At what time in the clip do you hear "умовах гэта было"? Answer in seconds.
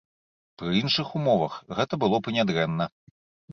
1.19-2.17